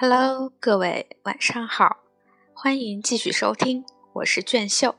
[0.00, 2.04] Hello，各位晚上好，
[2.54, 4.94] 欢迎继续收听，我是卷秀。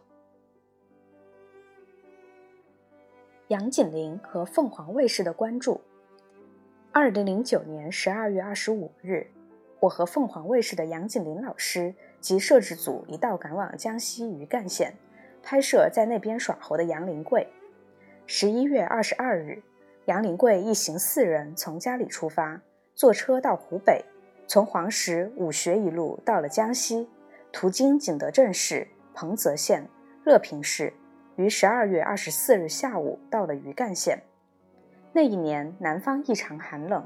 [3.47, 5.79] 杨锦麟和凤凰卫视的关注。
[6.91, 9.31] 二零零九年十二月二十五日，
[9.79, 14.93] 我和凤凰卫视的杨锦麟老师及摄制组一道赶往江西余干县，
[15.41, 17.47] 拍摄在那边耍猴的杨林贵。
[18.27, 19.63] 十一月二十二日，
[20.07, 22.61] 杨林贵一行四人从家里出发，
[22.93, 24.03] 坐车到湖北。
[24.49, 27.07] 从黄石、武穴一路到了江西，
[27.51, 29.87] 途经景德镇市、彭泽县、
[30.25, 30.91] 乐平市，
[31.35, 34.23] 于十二月二十四日下午到了余干县。
[35.13, 37.05] 那一年南方异常寒冷，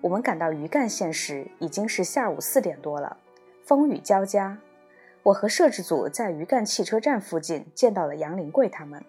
[0.00, 3.16] 我们赶到余干县时已经是下午四点多了，
[3.64, 4.56] 风雨交加。
[5.24, 9.04] 我和摄制组在余干汽车站附近见到了杨林贵他们。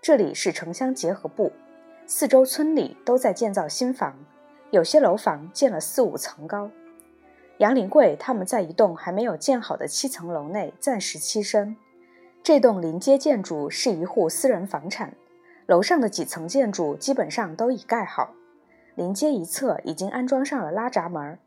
[0.00, 1.50] 这里是城乡结合部，
[2.06, 4.16] 四周村里都在建造新房，
[4.70, 6.70] 有些楼房建了四五层高。
[7.60, 11.76] 杨林贵他们在一栋还没有建好的七层楼内暂时栖身。
[12.42, 15.12] 这栋临街建筑是一户私人房产，
[15.66, 18.32] 楼上的几层建筑基本上都已盖好。
[18.94, 21.38] 临街一侧已经安装上了拉闸门，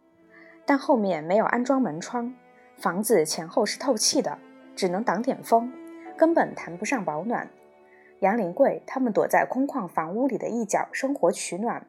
[0.67, 2.31] 但后面没有安装门窗。
[2.77, 4.38] 房子前后是透气的，
[4.75, 5.73] 只能挡点风，
[6.16, 7.50] 根本谈不上保暖。
[8.20, 11.88] 杨林贵他们躲在空旷房屋里的一角生活取暖。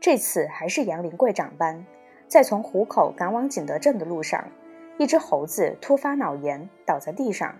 [0.00, 1.84] 这次还是杨林贵长班。
[2.28, 4.48] 在从湖口赶往景德镇的路上，
[4.98, 7.56] 一只猴子突发脑炎倒在地上。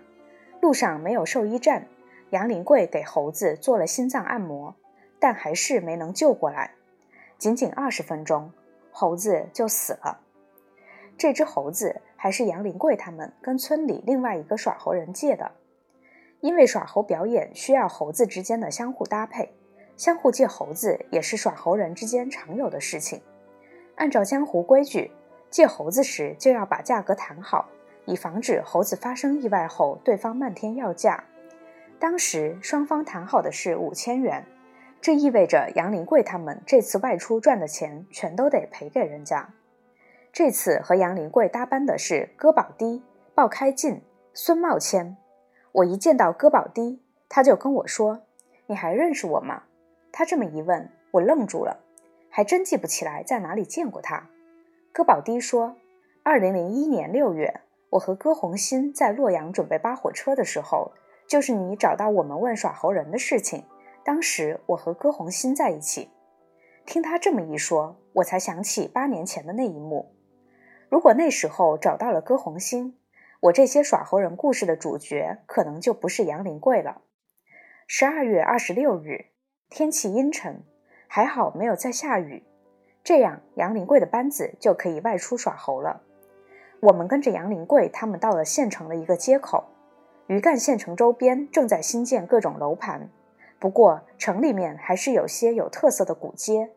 [0.61, 1.87] 路上没有兽医站，
[2.29, 4.75] 杨林贵给猴子做了心脏按摩，
[5.19, 6.75] 但还是没能救过来。
[7.37, 8.51] 仅仅二十分钟，
[8.91, 10.19] 猴子就死了。
[11.17, 15.51] 这只猴子还是杨林贵他们跟村里另外一个耍猴人借的，
[16.41, 19.51] 因为耍猴表演需要猴子之间的相互搭配，
[19.97, 23.21] 相互借猴子也是耍猴人之间常有的事情。
[23.99, 25.11] 按照江湖规矩，
[25.49, 27.67] 借猴子时就要把价格谈好，
[28.05, 31.21] 以防止猴子发生意外后对方漫天要价。
[31.99, 34.45] 当时双方谈好的是五千元，
[35.01, 39.49] 这意味着杨林贵他们这次外出赚的钱全都得赔给人家。
[40.31, 43.03] 这次和杨林贵搭班的是戈宝堤、
[43.35, 44.01] 鲍开进、
[44.33, 45.17] 孙茂谦。
[45.73, 48.21] 我一见到戈宝堤，他就跟我说
[48.67, 49.63] ：“你还认识我吗？”
[50.09, 51.81] 他这么一问，我愣住了。
[52.29, 54.29] 还真记不起来在哪里见过他。
[54.91, 55.75] 戈宝迪说
[56.23, 60.91] ：“二零零一年六月，我和戈红新在洛阳准备扒火车的时候，
[61.27, 63.63] 就是你找到我们问耍猴人的事情。
[64.03, 66.09] 当时我和戈红新在一起。”
[66.85, 70.15] 听他这么一说，我才想起八年前的那一幕。
[70.89, 72.97] 如果那时候找到了戈红新，
[73.41, 77.03] 我这些耍猴人故事的主角可能就不是杨林贵了。
[77.85, 79.27] 十二月二十六日，
[79.69, 80.63] 天气阴沉。
[81.11, 82.43] 还好没有再下雨，
[83.03, 86.03] 这样杨林贵的班子就可以外出耍猴了。
[86.81, 89.65] 我们跟着杨林贵他们到了县城的一个街口，
[90.27, 93.09] 余干县城周边正在新建各种楼盘，
[93.57, 96.69] 不过城里面还是有些有特色的古街。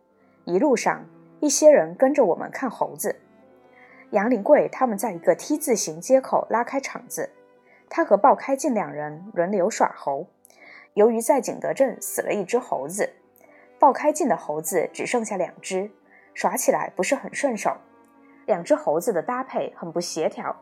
[0.46, 1.04] 一路上，
[1.40, 3.14] 一些人跟着我们看猴子。
[4.12, 7.28] 杨林贵他们在一个 T 字形街口拉开场子，
[7.90, 10.26] 他和鲍开进两人轮流耍猴。
[10.94, 13.10] 由于在景德镇死了一只猴子。
[13.82, 15.90] 爆开镜的猴子只剩下两只，
[16.34, 17.72] 耍起来不是很顺手。
[18.46, 20.54] 两只猴子的搭配很不协调，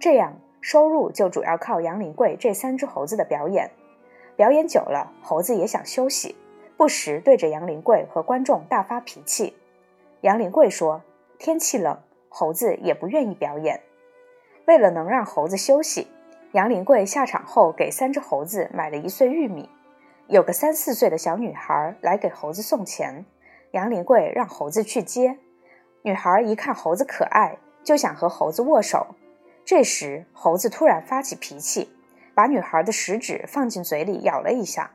[0.00, 3.70] 这样收入就主要靠杨林贵这三只猴子的表演。
[4.34, 6.34] 表演久了，猴子也想休息，
[6.78, 9.54] 不时对着杨林贵和观众大发脾气。
[10.22, 11.02] 杨林贵说
[11.38, 11.98] ：“天气冷，
[12.30, 13.78] 猴子也不愿意表演。”
[14.64, 16.06] 为了能让猴子休息，
[16.52, 19.68] 杨林贵下场后给三只猴子买了一穗玉米。
[20.26, 23.26] 有个三四岁的小女孩来给猴子送钱，
[23.72, 25.38] 杨林贵让猴子去接。
[26.02, 29.08] 女孩一看猴子可爱，就想和猴子握手。
[29.66, 31.94] 这时，猴子突然发起脾气，
[32.34, 34.92] 把女孩的食指放进嘴里咬了一下。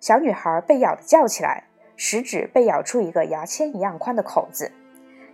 [0.00, 1.64] 小女孩被咬得叫起来，
[1.96, 4.72] 食指被咬出一个牙签一样宽的口子。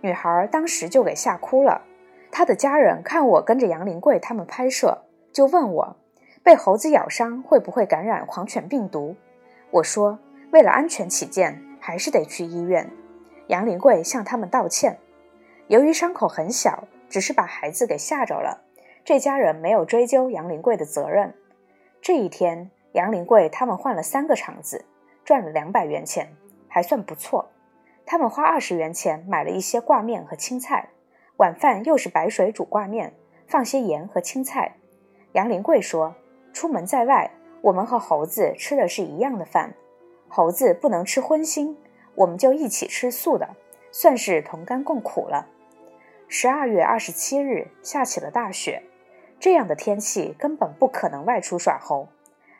[0.01, 1.81] 女孩当时就给吓哭了。
[2.31, 5.97] 她的家人看我跟着杨林贵他们拍摄，就问我。
[6.43, 9.15] 被猴子咬伤会不会感染狂犬病毒？
[9.71, 10.19] 我说，
[10.51, 12.91] 为了安全起见，还是得去医院。
[13.47, 14.99] 杨林贵向他们道歉。
[15.67, 18.61] 由于伤口很小，只是把孩子给吓着了，
[19.05, 21.33] 这家人没有追究杨林贵的责任。
[22.01, 24.83] 这一天，杨林贵他们换了三个场子，
[25.23, 26.35] 赚了两百元钱，
[26.67, 27.51] 还算不错。
[28.05, 30.89] 他们花二十元钱买了一些挂面和青菜，
[31.37, 33.13] 晚饭又是白水煮挂面，
[33.47, 34.75] 放些盐和青菜。
[35.31, 36.13] 杨林贵说。
[36.53, 39.73] 出门在外，我们和猴子吃的是一样的饭。
[40.29, 41.75] 猴子不能吃荤腥，
[42.15, 43.49] 我们就一起吃素的，
[43.91, 45.47] 算是同甘共苦了。
[46.27, 48.83] 十二月二十七日下起了大雪，
[49.39, 52.07] 这样的天气根本不可能外出耍猴。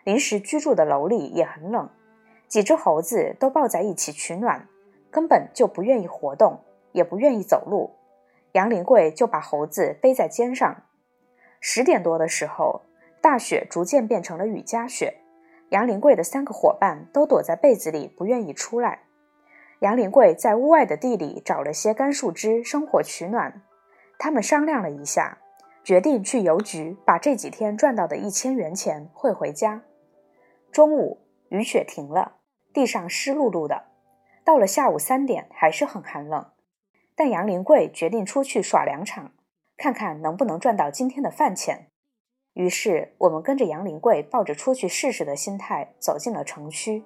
[0.03, 1.89] 临时居住的楼里也很冷，
[2.47, 4.67] 几只猴子都抱在一起取暖，
[5.09, 6.59] 根本就不愿意活动，
[6.91, 7.95] 也不愿意走路。
[8.51, 10.83] 杨林贵就把猴子背在肩上。
[11.59, 12.81] 十点多的时候，
[13.23, 15.21] 大雪逐渐变成了雨夹雪。
[15.69, 19.03] 杨林贵的三个伙伴都躲在被子里，不愿意出来。
[19.79, 23.61] 杨林贵在屋外的地里找了些干树枝生火取暖。
[24.19, 25.37] 他们商量了一下，
[25.85, 29.83] 决定去邮局把这几天赚到的一千元钱汇回家。
[30.69, 32.39] 中午雨雪停了，
[32.73, 33.85] 地上湿漉漉的。
[34.43, 36.51] 到了下午三点，还是很寒冷。
[37.15, 39.31] 但杨林贵决定出去耍两场，
[39.77, 41.87] 看看能不能赚到今天的饭钱。
[42.53, 47.03] 于是，我们跟着杨林贵，抱着出去试试的心态，走进了城区。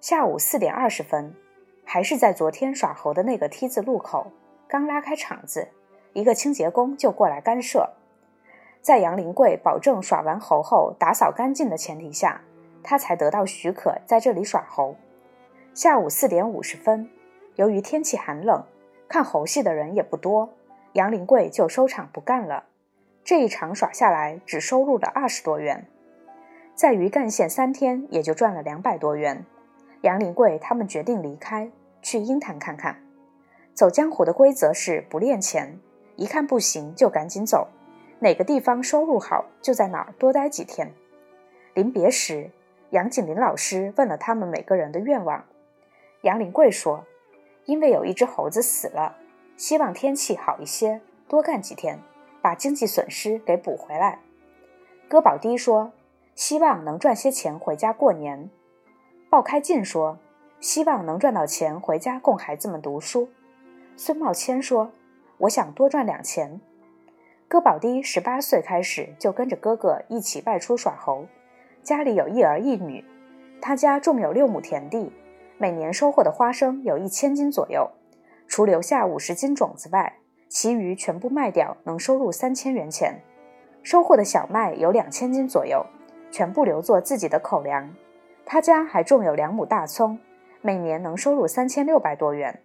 [0.00, 1.34] 下午四点二十分，
[1.84, 4.32] 还是在昨天耍猴的那个 T 字路口，
[4.66, 5.68] 刚拉开场子，
[6.14, 7.90] 一个清洁工就过来干涉。
[8.80, 12.40] 在杨林贵保证耍完猴后打扫干净的前提下，
[12.82, 14.96] 他才得到许可在这里耍猴。
[15.74, 17.10] 下午四点五十分，
[17.56, 18.64] 由于天气寒冷。
[19.08, 20.52] 看猴戏的人也不多，
[20.94, 22.64] 杨林贵就收场不干了。
[23.26, 25.88] 这一场耍下来，只收入了二十多元，
[26.76, 29.44] 在余干县三天也就赚了两百多元。
[30.02, 31.68] 杨林贵他们决定离开，
[32.00, 33.02] 去鹰潭看看。
[33.74, 35.80] 走江湖的规则是不练钱，
[36.14, 37.66] 一看不行就赶紧走，
[38.20, 40.92] 哪个地方收入好就在哪儿多待几天。
[41.74, 42.52] 临别时，
[42.90, 45.44] 杨景林老师问了他们每个人的愿望。
[46.20, 47.04] 杨林贵说。
[47.64, 49.16] 因为有一只猴子死了，
[49.56, 51.98] 希望天气好一些，多干几天，
[52.46, 54.20] 把经济损失给补回来。
[55.08, 55.90] 戈宝迪说
[56.36, 58.48] ：“希望能赚些钱回家过年。”
[59.28, 60.16] 鲍开进说
[60.60, 63.28] ：“希望能赚到钱回家供孩子们读书。”
[63.98, 64.92] 孙茂谦说
[65.38, 66.60] ：“我想多赚两钱。”
[67.48, 71.26] 戈宝迪十八岁开始就跟着哥哥一起外出耍猴，
[71.82, 73.04] 家里有一儿一女，
[73.60, 75.10] 他家种有六亩田地。
[75.58, 77.90] 每年收获的花生有一千斤左右，
[78.46, 83.22] 除留下五十斤种子外，其余全部卖掉，能收入三千元钱。
[83.82, 85.86] 收获的小麦有两千斤左右，
[86.30, 87.94] 全部留作自己的口粮。
[88.44, 90.18] 他家还种有两亩大葱，
[90.60, 92.60] 每年能收入三千六百多元。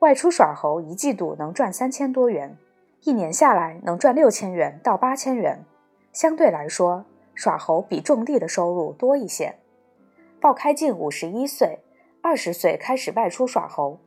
[0.00, 2.56] 外出耍猴，一季度能赚三千多元，
[3.02, 5.64] 一年下来能赚六千元到八千元。
[6.12, 9.56] 相对来说，耍猴比种地的收入多一些。
[10.40, 11.80] 鲍开进五十一岁。
[12.22, 14.00] 二十岁开始外出耍猴，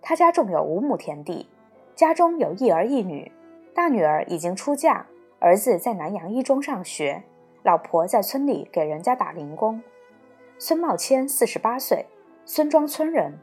[0.00, 1.48] 他家种有五亩田地，
[1.94, 3.30] 家中有一儿一女，
[3.72, 5.06] 大女儿已经出嫁，
[5.38, 7.22] 儿子在南阳一中上学，
[7.62, 9.80] 老婆在村里给人家打零工。
[10.58, 12.06] 孙茂谦四十八岁，
[12.44, 13.38] 孙庄村人，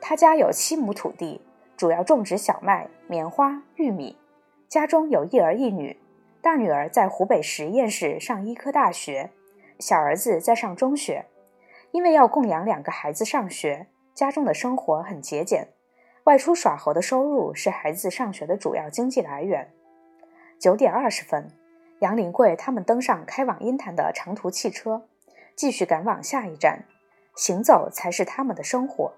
[0.00, 1.40] 他家有七亩土地，
[1.76, 4.16] 主要种植小麦、棉花、玉米，
[4.68, 5.98] 家中有一儿一女，
[6.40, 9.30] 大女儿在湖北十堰市上医科大学，
[9.80, 11.26] 小儿子在上中学。
[11.90, 15.68] 因为要供养两个孩子上学，家中的生活很节俭，
[16.26, 19.70] 外出耍猴的收入是孩子上学的主要经济来源。
[20.58, 21.52] 九点二十分，
[22.00, 25.06] 杨林贵他们登上开往鹰潭的长途汽车，
[25.54, 26.84] 继续赶往下一站。
[27.36, 29.12] 行走才是他们的生活。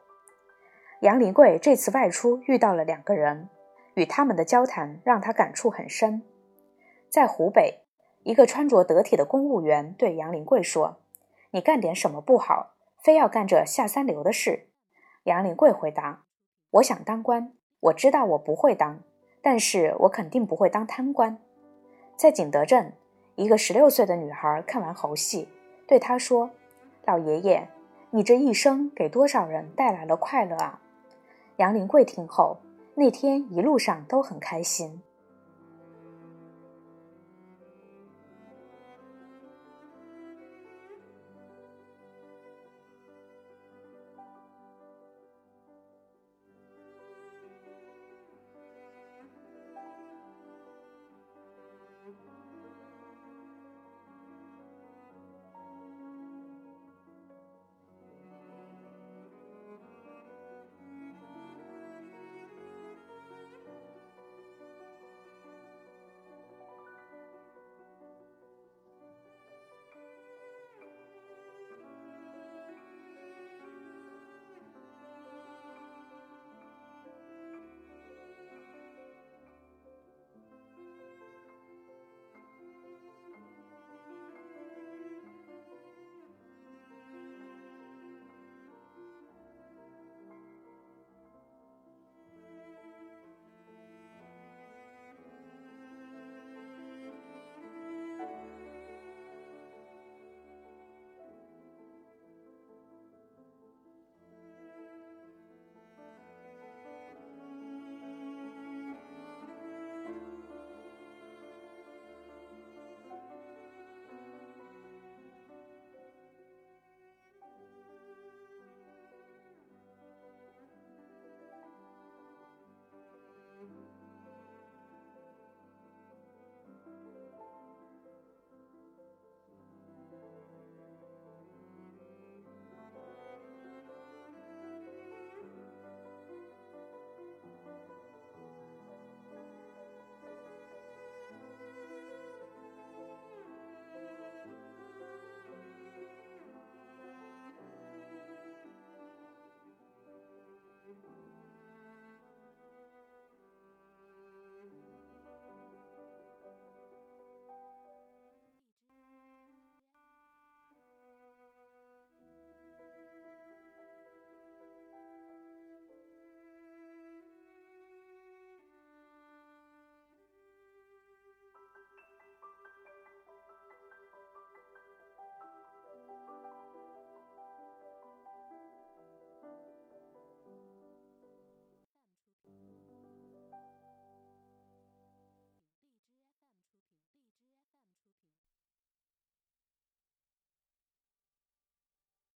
[1.01, 3.49] 杨林贵这次外出遇到了两个人，
[3.95, 6.23] 与他们的交谈让他感触很深。
[7.09, 7.85] 在湖北，
[8.23, 11.01] 一个穿着得体的公务员对杨林贵说。
[11.53, 14.69] 你干点什么不好，非要干这下三流的事？
[15.23, 16.25] 杨林贵回答
[16.71, 19.01] ：“我想当官，我知道我不会当，
[19.41, 21.39] 但是我肯定不会当贪官。”
[22.17, 22.93] 在景德镇，
[23.37, 25.49] 一个十六岁的女孩看完猴戏，
[25.87, 26.51] 对他说
[27.07, 27.69] ：“老爷爷，
[28.11, 30.81] 你这一生给多少人带来了快乐啊？”
[31.57, 32.59] 杨林贵听后，
[32.95, 35.03] 那天一路上都很开心。